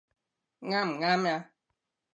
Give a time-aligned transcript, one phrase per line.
[0.61, 1.51] 啱唔啱呀？